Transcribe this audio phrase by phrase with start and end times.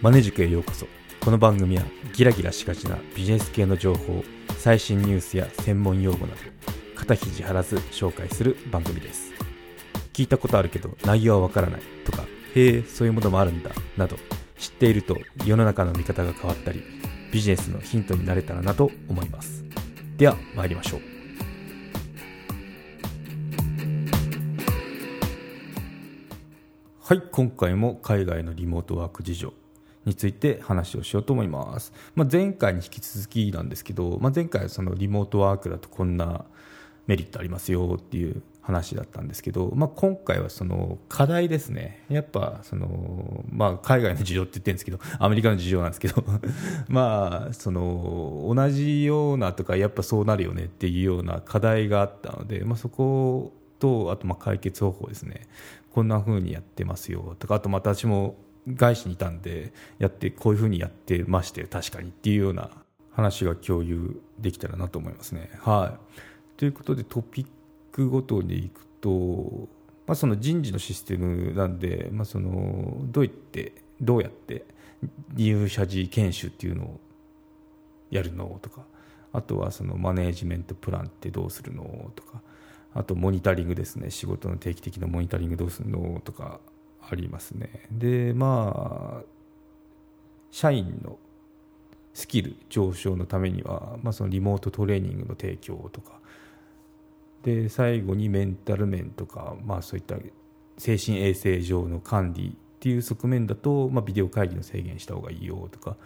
[0.00, 0.86] マネ塾へようこそ。
[1.20, 1.82] この番組は
[2.14, 4.22] ギラギラしがちなビジネス系の情報
[4.56, 6.40] 最新ニュースや専門用語など
[6.94, 9.32] 肩肘張らず紹介する番組です。
[10.12, 12.22] 聞いたことあるけど内容はわからないとか
[12.54, 14.16] へえそういうものもあるんだなど
[14.56, 16.80] 知っていると世の中の見方が変わったり
[17.32, 19.64] ビジネスのヒントになれたらなと思います。
[20.16, 21.00] では参りましょう。
[27.00, 29.67] はい今回も海外のリモートワーク事情。
[30.08, 36.44] について話をしようと思います、まあ、前回に引き続きなんですけど、まあ、前回はそのリモートワークだとこんな
[37.06, 46.22] メリットありますよっていう話だったんですけど、まあ、今回はその課題ですね、やっぱその、まあ、海外の事情って言ってるんですけど、アメリカの事情なんですけど、
[46.88, 55.46] まあ、その同じようなとか、やっぱそうなるよねっていうような課題があったので、まあ、そこと、あとま解決方法ですね、
[55.94, 58.36] こんな風にやってますよとか、あとまた私も
[58.76, 62.70] 外資にいたんで、やって、こういう風にやってまして、確かにっていうような
[63.18, 65.50] 話が共有できたらなと思いますね。
[65.60, 66.08] はい
[66.56, 67.46] ということでトピッ
[67.92, 69.68] クごとにいくと、
[70.06, 74.64] まあ、その人事のシステムなんで、まあ、そのどうやってどうやって
[75.34, 77.00] 入社時研修っていうのを
[78.10, 78.82] やるのとか
[79.32, 82.40] あとはそのマネージメントプランってどうするのとか
[82.94, 86.60] あとモニタリングですね仕事の定期的なモニタリングどうするのとか
[87.10, 87.86] ありますね。
[87.90, 89.24] でまあ
[90.50, 91.18] 社員の
[92.14, 96.18] スキル上昇のためには、まあ、そのリモートトレーニングの提供とか。
[97.42, 100.16] で最後にメンタル面とか、まあ、そういった
[100.76, 105.96] 精神衛生上の管理っていう側面だと、まあ、ビデオ会議の制限した方がいいよとか。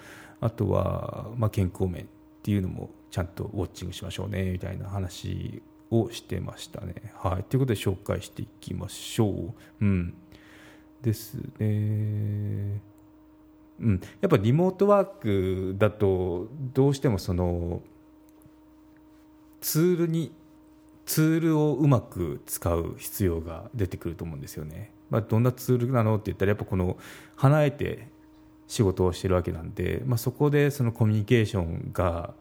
[0.42, 2.06] あとは、まあ、健康面っ
[2.42, 6.94] ていうのもちゃんとウォッチングしましょうねみたいな話をしてましたね。
[7.14, 9.54] はい、ということで紹介していきましょう。
[9.80, 10.14] うん、
[11.02, 12.80] ですね。
[13.80, 17.82] うん、やっぱリモートワークだとどうしてもその
[19.60, 20.32] ツールに
[21.04, 24.92] ツールをうまく使う必要が出てくると思うんですよね。
[25.10, 26.96] まあ、どんなツールなのって言ったらやっぱこの
[27.36, 28.08] 離れて
[28.66, 32.34] 仕事をしてるわけなんで、まあ、そこでそのコミュニケーションが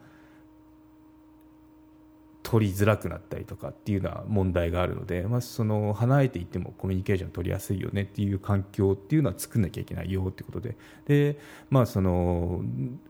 [2.51, 10.75] 取りづらくなったりとかっていうような問題があるので、まあ、その離れていてもコミュニケーション取りやすいよねっていう環境っていうのは作んなきゃいけないよってことで
[11.05, 11.39] で、
[11.69, 12.61] まあ、その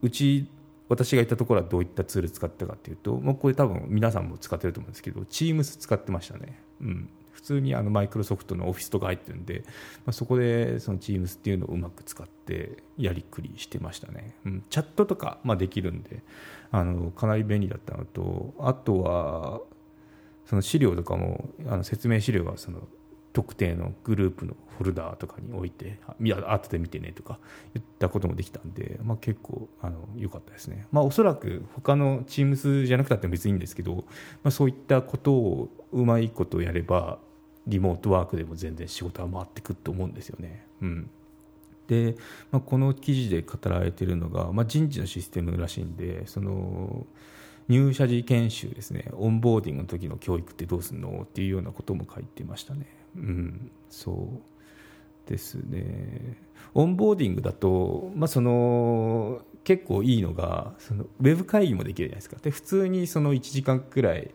[0.03, 0.47] うち
[0.89, 6.61] 私が行ったところはどういったツール使ったかっていうと、まあこれ多分皆さんも使ってると思うんですけど、Teams 使ってましたね。
[6.81, 7.09] うん。
[7.31, 9.63] 普通にあのマイクロソフトのオフィスとか入ってるんで、
[10.05, 14.35] まあ、そこでその Teams っていうのをうまく使ってやりくりしてましたね。
[14.45, 16.21] うん、チャットとか、まあ、できるんで、
[16.71, 19.61] あの、かなり便利だったのと、あとは、
[20.45, 22.87] その資料とかも、あの説明資料はその
[23.33, 27.39] 特定のグループのフォルダーとかに置いていや後で見てねとか
[27.73, 34.03] 言ったこともできたんで、まあ、結構あの良かったですね、まあ、おそらく他の Teams じゃなくたって別にいいんですけど、ま
[34.45, 37.19] あ、そういったことをうまいことやれば
[37.67, 40.65] リモートワークでも全然仕事は回ってくると思うんですよね。
[40.81, 41.09] うん
[41.87, 42.15] で、
[42.51, 47.05] まあ、この記事で語られているのが、まあ、人事のシステムらしいんでその
[47.67, 53.00] 入社時研修ですね onboarding の時の教育ってどうするのっていうようなことも書いてましたね。
[53.15, 54.11] うん、そ
[55.27, 56.37] うですね。
[56.73, 62.37] onboarding だと、まあ、その結構いいのがそのウェブ会議もできるじゃないですか。
[62.41, 64.31] で普通にその1時間くらい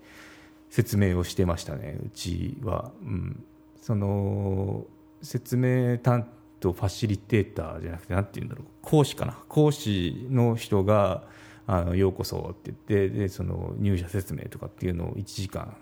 [0.71, 2.93] 説明をしてましたね、うちは。
[3.03, 3.45] うん、
[3.81, 4.85] その
[5.23, 6.29] 説明担
[6.61, 11.25] 当ファシリテーターじゃなくて何て言うんだろう講師かな講師の人が
[11.67, 15.77] あのようこそって言ってでその入社説明とかっていうのを1時間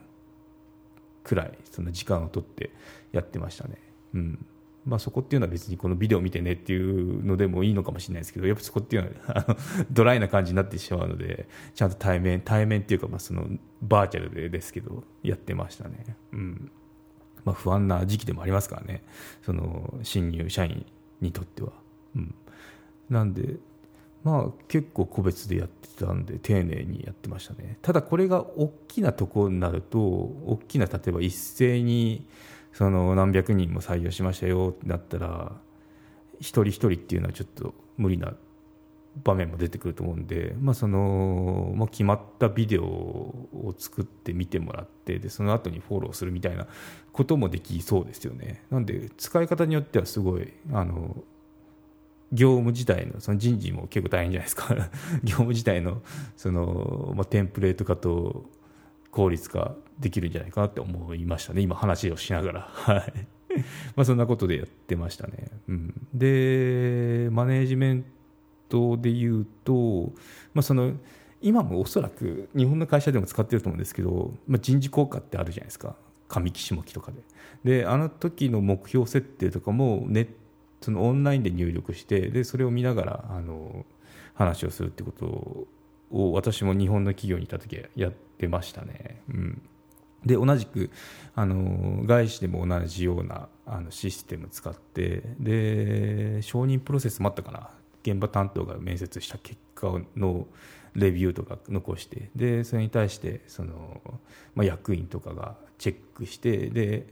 [1.24, 2.70] くらいその時間を取って
[3.12, 3.78] やってましたね。
[4.14, 4.46] うん。
[4.86, 9.56] まあ、そこっていうのは別にこのビデオ見てねっていうのでもいいのかもしれないですけどやっぱそこっていうのは あの
[9.90, 13.48] ドライな感じになってしまうのでちゃんと対面対面っていうかまあその
[13.80, 16.70] バーチャルでですけどやってましたね、うん。
[17.46, 19.02] まあ、不安な時期でもありますからね。
[19.42, 20.84] その新入社員
[21.20, 21.72] にとっては、
[22.14, 22.34] うん、
[23.08, 23.56] なんで
[24.24, 27.78] まあ結構個別でやってたんで丁寧にやってましたね。
[27.82, 32.26] ただこれが大きなとこになると大きな例えば一斉に
[32.72, 35.52] その何百人も採用しましたよってなったら
[36.40, 38.34] 一人一人っていうのはちょっと無理な
[39.22, 46.66] 場面も出てくると思うんで、まあそのまあ、決まったビデオを作って見てもらってでその後にフォローするみたいな
[47.12, 48.64] こともできそうですよね。
[48.70, 51.16] なんで使い方によってはすごいあの
[52.34, 54.74] 業務自体のその人事も結構大変じゃないですか。
[55.24, 56.02] 業務自体の
[56.36, 58.44] その、まあ、テンプレート化と
[59.10, 61.62] 効率化できるんじゃないかなって思いましたね。
[61.62, 62.68] 今話をしながら。
[63.94, 68.04] まあそんなことでやってましたね、うん、でマネージメン
[68.74, 70.12] ことで言うと、
[70.52, 70.94] まあ、その
[71.40, 75.94] 今もおそらく日本の会社でも使ってると思うんですけど、まあ、人事効果ってあるじゃないですか。
[76.26, 77.80] 上期下期とかで。
[77.80, 80.26] であの時の目標設定とかもネ
[80.84, 83.86] そのオンラインで入力してでそれを見ながらあの
[84.34, 85.66] 話をするってこと
[86.10, 89.22] を私も日本の企業にいた時やってましたね。
[89.28, 89.62] うん
[90.26, 90.90] で同じく
[91.34, 97.68] あの外資でも同じようなあのシステム使ってで承認プロセスもあったかな
[98.02, 100.46] 現場担当が面接した結果の
[100.94, 104.00] レビューとか残してでそれに対してその、
[104.54, 107.06] まあ、役員とかがチェックしてで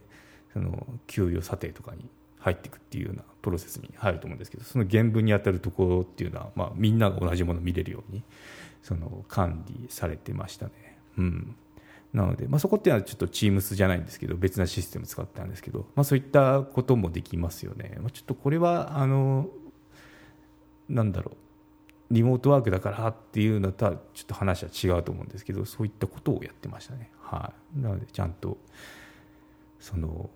[0.55, 2.09] その給与査定とかに
[2.43, 8.23] 入っていくっていうようなプロセスに入ると思うんですけどその原文に当たるところっていうのは、まあ、みんなが同じものを見れるように
[8.83, 10.99] その管理されてましたね。
[11.19, 11.57] うん。
[12.13, 19.49] なので、まあ、そこっていうのはちょっと Teams じゃないんですけど別なシステム使ってたんですけど、まあ、そういったこともできますよね、まあ、ちょっとこれはあの
[20.89, 21.37] なんだろう。
[22.13, 28.59] リモートワークだからっていうのとはちょっと話は違うと思うんですけどそういったことをやってましたね、はい、なのでちゃんと
[29.81, 30.29] その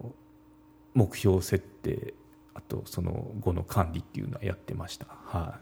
[0.96, 2.14] 目標設定
[2.54, 5.58] あとその後の管理っていうのはやってました、は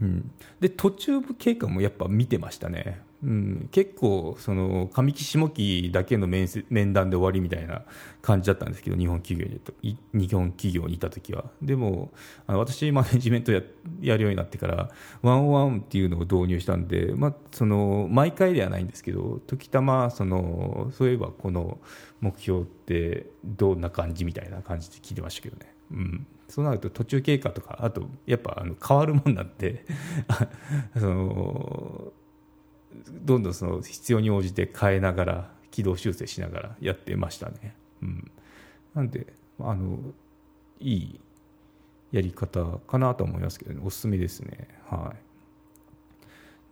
[0.00, 0.04] い。
[0.04, 0.30] うん、
[0.60, 7.82] で途中経過もやっぱ見てましたねうん、結構その上期下期だけの面面談で終わりみたいな
[8.22, 9.48] 感じだったんですけど日本企業
[9.82, 11.46] に日本企業にいた時は。
[11.60, 12.12] でも
[12.46, 13.60] あの私マネジメントや
[14.00, 14.90] やるようになってから
[15.22, 21.78] ワンオワンっていうのを導入したんで、まあ、その毎回ではないんですけど時たまそのそういえばこの
[22.20, 25.74] 目標ってどんな感じみたいな感じで聞いてましたけどね。
[25.90, 26.26] うん。
[26.48, 29.84] そうなると途中経過とかあとやっぱあの変わるもんなんで
[30.98, 32.07] その
[33.10, 37.74] どんどんその必要に応じて変えながら軌道修正しながらやってましたね。
[38.02, 38.30] うん、
[38.94, 39.26] なんで
[39.60, 39.98] あの
[40.80, 41.20] いい
[42.12, 43.80] やり方かなと思いますけどね。
[43.84, 44.68] おすすめですね。
[44.88, 45.14] は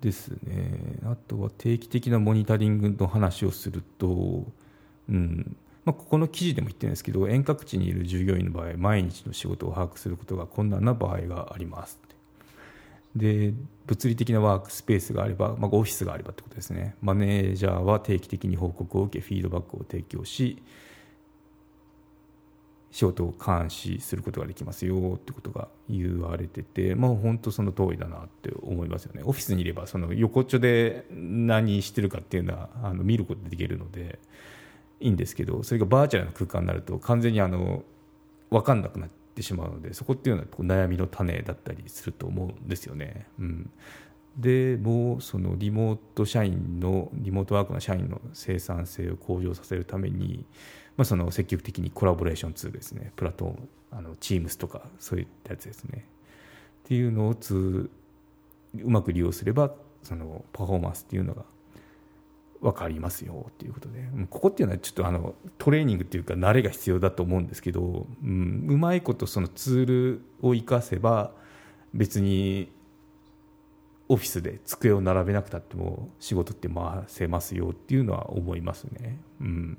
[0.00, 0.98] い、ですね。
[1.04, 4.46] あとは定期的なモニタリングの話をすると、
[5.08, 5.56] うん。
[5.84, 12.00] まあ、ここの記事でも言ってるんですけど遠隔地にいる従業員の場合毎日の仕事を把握することが困難な場合があります。
[13.16, 13.54] で
[13.86, 16.96] 物理的なワークスペースがあれば、まあ、オフィスがあればってことですね。
[17.00, 20.62] マネージャーは定期的に報告を受けフィードバックを提供し
[22.90, 29.22] 仕事を監視することができますよってことが言われてて、まあ、本当その通りだなって思いますよね。
[29.24, 34.18] オフィスにいればその横っちょで何してるかっていうのはあの見ることができるので
[35.00, 37.84] いいんですけどそれがバーチャルな空間になると完全にあの
[38.50, 43.26] 分かんなくなっってしまうのでそこっていうのは悩みの種だったりすると思うんですよね。
[43.38, 43.70] うん、
[44.38, 50.46] でもうそのリモート社員のリモートワークの社員の生産性を向上させるために、
[50.96, 53.12] まあ、その積極的にコラボレーションツールですね。
[53.14, 56.06] プラトーンあの Teams とかそういったやつですね。
[56.84, 57.90] っていうのをつ
[58.74, 61.44] うまく利用すればそのパフォーマンスっていうのが
[62.66, 71.30] 分かりますよっていうことでここっていうのはちょっとあのトレーニングっていうか慣れが必要だと思うんですけど、うん、うまいことそのツールを生かせば
[71.94, 72.72] 別に
[74.08, 79.18] オフィスで机を並べなくたっても仕事って回せますよっていうのは思いますね。
[79.40, 79.78] うん、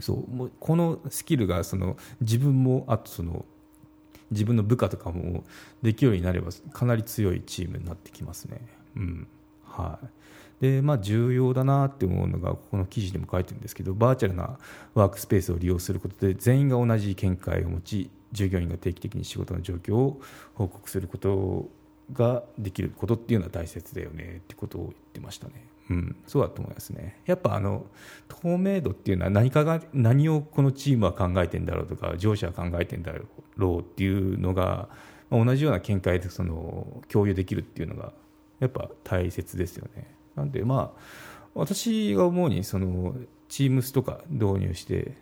[0.00, 3.44] そうもうこのスキルがその自分もあとその
[4.30, 5.44] 自分の部下とかも
[5.82, 8.60] できるようになればかなり強いチームになってきますね。
[8.96, 9.28] うん
[9.76, 10.06] はい
[10.60, 14.58] でまあ、重要だなって思うのがここの記事でも書いてるんですけどバーチャルな
[14.94, 20.20] ワークスペースを利用することで全員が同じ見解を持ち従業員が定期的に仕事の状況を
[20.54, 21.68] 報告すること
[22.12, 25.66] ができることっていうのは大切だよねってことを言ってましたね。
[25.88, 27.20] うん、そうだと思いますね。
[27.26, 27.86] やっぱあの
[28.28, 33.12] 透明度っていうのは何かが何をこのチームは考えてんだろうとか上司は考えてんだ
[33.56, 34.88] ろうっていうのが
[35.30, 38.12] 同じような見解でその共有できるっていうのが
[38.60, 40.06] やっぱ大切ですよね。
[40.34, 41.00] なんでまあ
[41.54, 43.14] 私が思うにその
[43.48, 45.16] Teams とか導入して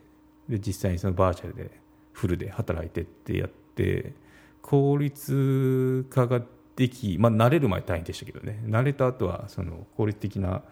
[0.49, 1.71] で実際にそのバーチャルで
[2.13, 4.15] フルで働いてってやって
[4.63, 6.43] 効率化が
[6.77, 8.61] でき、まあ、慣れる前大変でしたけどね。
[8.67, 10.63] 慣れた後はその効率的な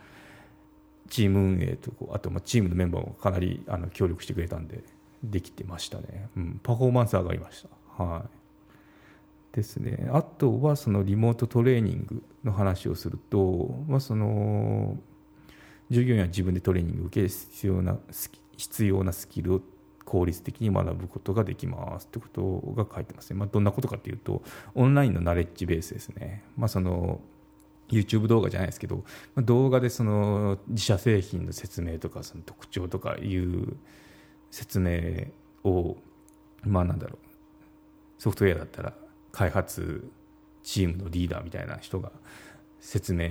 [1.09, 4.83] チーム運営とあとまあチームのメンバーもかなりあの協力してくれたんで
[5.23, 7.65] できてましたね、うん、パフォーマンス上がりまし
[7.97, 8.03] た。
[8.03, 8.42] はい。
[9.53, 14.97] ですね、あとはそのリモートトレーニングの話をすると、まあ、その
[15.91, 17.99] 従業員は自分でトレーニングを受け必要な
[18.57, 19.61] 必要なスキルを
[20.07, 22.29] 効率的に学ぶことができますというこ
[22.75, 24.43] とが書いてますね、まあ、どんなことかというと
[24.75, 27.21] オンラインのナレッジベースですね、まあ、その
[27.91, 29.05] YouTube 動画じゃないですけど、
[29.35, 33.77] まあ、動画でその自社製品の説明とかその特徴とかいう
[34.51, 35.27] 説明
[35.63, 35.99] を
[36.65, 38.95] まあなんだろうソフトウェアだったら
[39.33, 40.09] 開発
[40.63, 42.13] チームのリーダーみたいな人が
[42.81, 43.29] 説明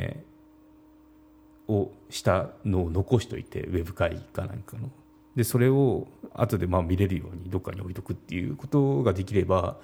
[1.67, 4.89] をしたのを残しといてウェブ会議かなんかの。
[5.35, 9.77] でそれを後でまあ見れるようにどっかに置いとくっていうことができれば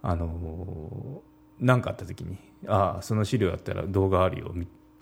[0.00, 1.22] あの
[1.58, 2.38] 何かあった時に
[2.68, 4.54] ああその資料あったら動画あるよ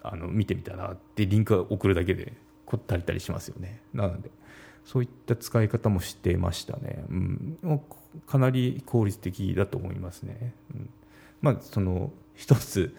[0.03, 2.33] あの見てみたらってリンクを送るだけで
[2.65, 3.83] こったりたりしますよね。
[3.93, 4.31] なので
[4.85, 7.59] そういった使い方もしてましたね、うん、
[8.27, 10.91] かなり効率的だと思いますね、うん、
[11.41, 12.95] まあその一つ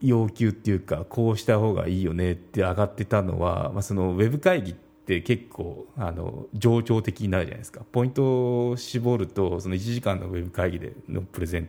[0.00, 7.82] 要求っていうかこうした方がいいよねって上がってたのは、まあ、そのウェブ会議って結構あの情緒的になるじゃないですか。
[7.92, 11.68] ポイントを絞るとその1時間のウェブ会議でのプレゼン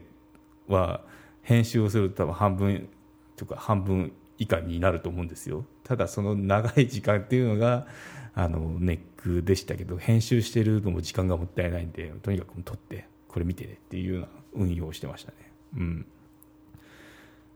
[0.66, 1.02] は
[1.42, 2.88] 編集をすると多分半分
[3.36, 5.64] とか半分以下になると思うんですよ。
[5.84, 7.86] ただその長い時間っていうのが
[8.34, 15.36] あのネックでしたけど編集してるのも時間がもったいないんでとにかく撮ってこれ見てねっていうような運用をしてましたね。
[15.76, 16.06] うん。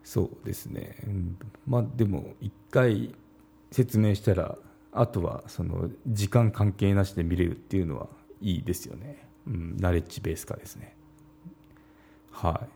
[0.04, 3.14] そうですね、うん、まあでも一回
[3.70, 4.58] 説明したら
[4.90, 8.08] あとはその時間関係なしで見れるっていうのは
[8.40, 10.96] いいですよね、うん、ナレッジベース化ですね。
[12.32, 12.66] は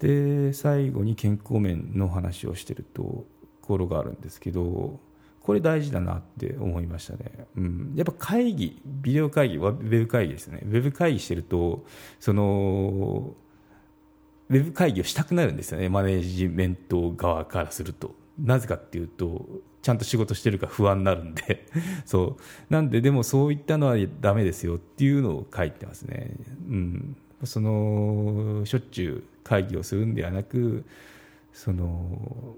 [0.00, 0.02] い。
[0.02, 3.26] で最後に健康面の話をしてると
[3.62, 4.98] ころがあるんですけど
[5.46, 10.58] これ大事だなって思いましたね、うん、やっぱ会議ビデオ会議ウェブ会議ですね。
[10.64, 11.86] ウェブ会議してると
[12.18, 13.32] その
[14.48, 15.88] ウェブ会議をしたくなるんですよね。
[15.88, 18.16] マネジメント側からすると。
[18.40, 19.46] なぜかっていうと
[19.82, 21.64] ちゃんと仕事してるか不安になるんで。
[22.04, 22.42] そう。
[22.68, 26.34] なんででもそういったのはダメですよっていうのを書いてますね、
[26.68, 30.84] うん、そのしょっちゅう会議をするんではなく
[31.52, 32.56] その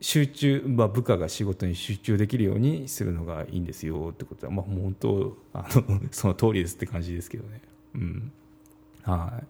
[0.00, 7.60] 集中、まあ、部下が仕事に集中できるようにするのがいいんですよってことは、まあ、本当あの その通りですって感じですけどね。
[7.94, 8.32] うん。
[9.02, 9.46] はい。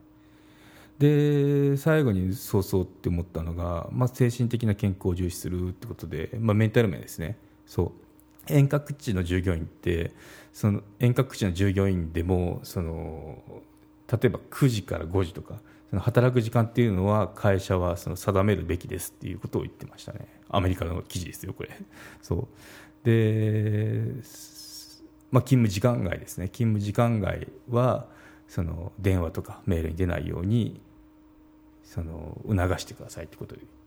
[1.00, 7.38] で最後にそうそうって思ったのが、まあ、精神的な健康を重視するってことで、まあ、メンタル面ですね。
[7.64, 8.52] そう。
[8.52, 10.12] 遠隔地の従業員って
[10.52, 13.38] その遠隔地の従業員でもその
[14.10, 20.28] 例えば9時から5時とかその働く時間っていうのは会社はその定めるべきですっていうことを言ってましたね。
[20.48, 21.70] アメリカの記事ですよこれ。
[22.22, 22.48] そう。
[23.04, 24.02] で、
[25.32, 26.48] まあ、勤務時間外ですね。
[26.48, 28.06] 勤務時間外は
[28.46, 30.80] その電話とかメールに出ないように
[31.82, 33.79] その促してくださいってことを言って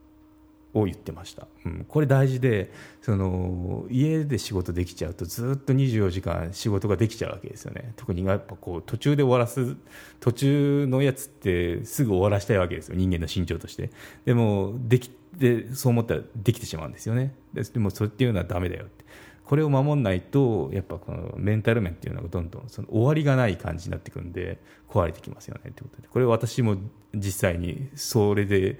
[0.73, 7.93] を言ってました、うん、これ大事でその家で仕事できちゃうとずっと24時間仕事ができちゃうわけですよね。
[7.95, 9.75] 特にやっぱこう途中で終わらす
[10.19, 12.95] 途中のやつってすぐ終わらしたいわけですよ。
[12.95, 13.91] 人間の身長として。
[14.25, 17.35] でもできでそう思ったらできてしまうんですよね。
[17.53, 19.03] でもそれっていうのはダメだよって。
[19.45, 26.07] これを守らないとやっぱこのメンタル面っていうのがどんどんその終わりがない感じになってくるんで壊れてきますよねってことで。
[26.07, 26.77] これ私も
[27.13, 28.79] 実際にそれで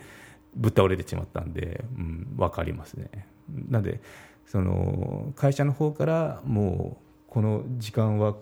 [0.56, 3.28] ぶっ倒れてしまったんで、うん、分かりますね。
[3.70, 4.02] なんで
[4.46, 8.36] その会社の方からもうこの時間は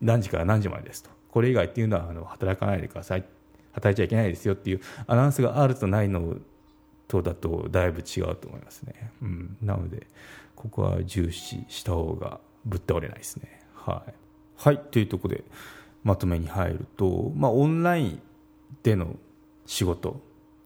[0.00, 1.10] 何時から何時までですと。
[1.30, 3.24] これ以外っていうのはあの働かないでください。
[3.72, 6.36] 働いちゃいけないですよっていうアナウンスがあるとないの
[7.08, 10.06] とだとだいぶ違うと思いますね、うん、なので
[10.54, 13.60] ここは重視した方がぶっ倒れないですね。
[13.74, 14.14] はい、
[14.56, 15.44] はい、というところで
[16.04, 18.22] まとめに入ると、まあ、オンライン
[18.82, 19.16] での
[19.66, 20.20] 仕事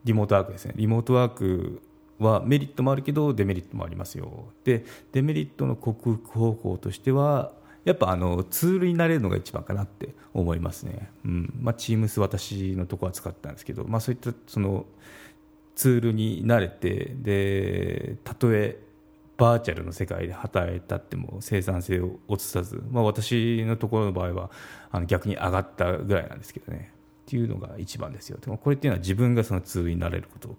[0.07, 0.75] リモートワークですね。
[0.77, 1.83] リモートワーク
[2.19, 4.47] はメリットもあるけどデメリットもありますよ。
[4.65, 7.53] でデメリットの克服方法としては
[7.85, 11.55] やっぱあのツールになれるのが一番かなって思いますね、うん。
[11.61, 14.87] まあ、Teams 私のとこは使ったんですけど、まあ、そういったその
[15.75, 18.79] ツールに慣れてでたとえ
[19.37, 24.51] バーチャルの世界で働いたっても生産性を落とさず、まあ、私のところの場合は
[24.91, 26.96] あの逆に上がったぐらいなんですけどね。
[27.27, 28.39] っていうのが一番ですよ。
[28.39, 30.57] これっていうのは自分がそのツールになれること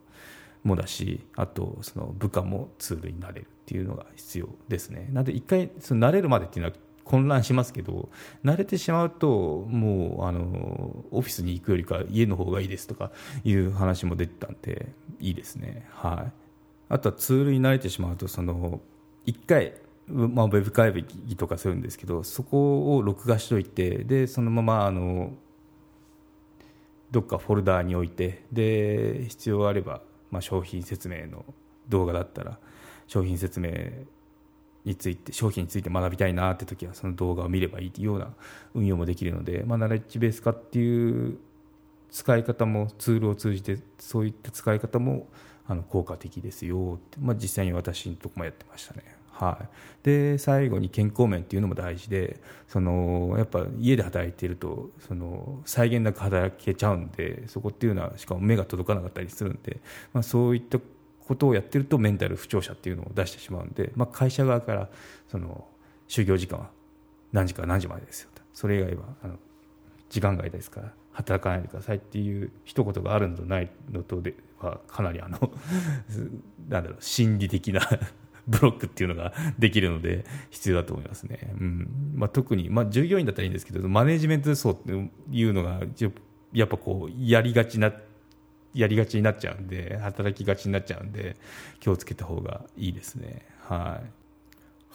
[0.63, 5.07] もだしあとその部下もツールになれるっていうのが必要ですね。
[5.13, 8.09] なので一回その慣れるまでっていうのは混乱しますけど
[8.43, 13.11] 慣れてしまうともうあのオフィスに行くよりか家の方がいいですとか
[13.45, 15.87] いう話も出てたんでいいですね。
[15.91, 16.31] はい。
[16.89, 18.81] あとはツールに慣れてしまうとその
[19.25, 19.73] 1回、
[20.07, 20.93] まあ、ウェブ会
[21.25, 25.33] 議とかするんですけどそこを録画しといてでそのままあの
[27.11, 31.45] どっかフォルダーに置いてで必要あれば、まあ、商品説明の
[31.87, 32.57] 動画だったら
[33.07, 33.71] 商品説明
[34.83, 38.33] について商品について学びたいなって時はその動画を見ればいいというような
[38.73, 41.37] 運用もできるので、まあ、ナレッジベース化っていう
[42.09, 45.27] 使い方もツールを通じてそういった使い方も
[45.67, 49.16] あの効果的ですよって、まあ、実際に私のとこもやってましたね。
[49.39, 49.67] はい、
[50.03, 59.79] で最後に健康面っていうのも大事でそのやっぱ家で働いてるとその際限なく働けちゃうんでそこっていうのはしかも目が届かなかったりするんで、
[60.11, 60.79] まあ、そういった
[61.27, 64.89] ことをやってるとメンタル不調者っていうのを出してしまうんで、まあ、会社側から
[65.29, 65.67] その
[66.07, 66.69] 就業時間は
[67.31, 68.41] 何時から何時までですよと。
[68.53, 69.35] それ以外はあの
[70.09, 75.51] 時間外ですから働かないでくださいっていう一言があるのとないのとではかなりあの
[76.69, 77.81] なんだろう心理的な
[78.47, 82.13] ブロックっていうのができるので必要だと思いますね、うん。
[82.15, 84.91] まあ、特に、まあ、従業員だったらいいんですけどマネジメント層って
[85.31, 85.81] いうのが
[86.53, 87.91] やっぱこうやりがちな
[88.73, 91.35] やりがちになっちゃうんで働きがちになっちゃうんで
[91.79, 93.45] 気をつけた方がいいですね。
[93.61, 94.09] はい。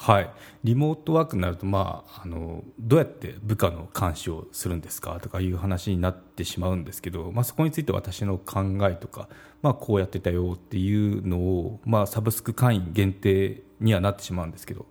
[0.02, 0.30] はい、
[0.64, 5.21] リモートワークになると、まあ、あのどうやって部下の監視をするんですか？
[5.21, 9.28] とかいう話になってしまうんですけど、まあ、そこについて私の考えとか、
[9.62, 14.87] まあ、こうやってたよっていうのを、まあ、サブスク会員限定にはなってしまうんですけど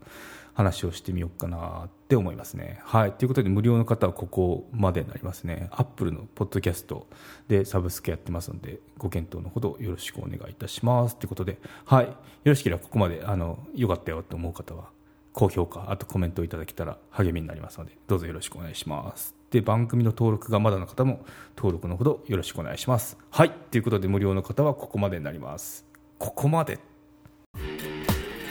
[0.54, 2.80] 話をしてみようかなって思いますね。
[2.84, 3.12] はい。
[3.14, 5.70] ということで、無料の方はここまでになりますね。
[5.72, 7.08] アップルのポッドキャスト
[7.48, 11.16] でサブスクやってますので、ご検討のほどよろしくお願いいたします。
[11.16, 12.08] ということで、はい。
[12.08, 14.90] よろしければここまで、あの、よかったよと思う方は、
[15.34, 19.36] 高評価、あとコメントいただけたら励みになりますので、どうぞよろしくお願いします。
[19.50, 21.26] で、番組の登録がまだの方も
[21.58, 23.18] 登録のほどよろしくお願いします。
[23.30, 23.52] はい。
[23.72, 25.86] ということで、無料の方はここまでになります。
[26.18, 26.80] ここまで。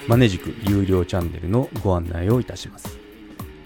[0.09, 2.99] マネジク有料チャンネルのご案内をいたします。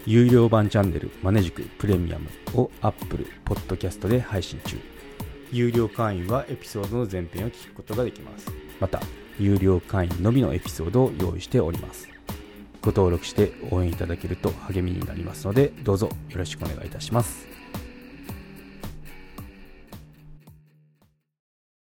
[0.05, 4.77] 有料版チャンネルマネジクプレミアムを Apple Podcast で配信中。
[5.51, 8.51] 有料会員はエピソードの前編を聞くことができます。
[8.79, 9.01] また、
[9.39, 12.14] 有料会員のみのエピソードを用意しております。
[12.85, 17.54] ご登録して応援いただけると励みになりますので、どうぞよろしくお願いいたします。